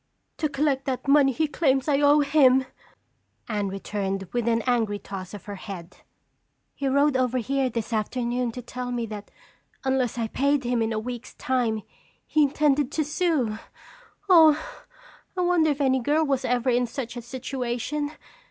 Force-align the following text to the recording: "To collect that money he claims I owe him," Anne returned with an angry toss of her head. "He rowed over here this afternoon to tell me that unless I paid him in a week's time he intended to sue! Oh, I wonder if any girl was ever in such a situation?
"To 0.37 0.49
collect 0.49 0.85
that 0.85 1.07
money 1.07 1.31
he 1.31 1.47
claims 1.47 1.87
I 1.87 2.01
owe 2.01 2.21
him," 2.21 2.65
Anne 3.47 3.67
returned 3.67 4.27
with 4.33 4.47
an 4.47 4.63
angry 4.65 4.97
toss 4.97 5.35
of 5.35 5.45
her 5.45 5.57
head. 5.57 5.97
"He 6.73 6.87
rowed 6.87 7.15
over 7.15 7.37
here 7.37 7.69
this 7.69 7.93
afternoon 7.93 8.51
to 8.53 8.63
tell 8.63 8.91
me 8.91 9.05
that 9.05 9.29
unless 9.83 10.17
I 10.17 10.27
paid 10.27 10.63
him 10.63 10.81
in 10.81 10.91
a 10.91 10.97
week's 10.97 11.35
time 11.35 11.83
he 12.25 12.41
intended 12.41 12.91
to 12.93 13.05
sue! 13.05 13.59
Oh, 14.27 14.59
I 15.37 15.41
wonder 15.41 15.69
if 15.69 15.79
any 15.79 15.99
girl 15.99 16.25
was 16.25 16.45
ever 16.45 16.71
in 16.71 16.87
such 16.87 17.15
a 17.15 17.21
situation? 17.21 18.09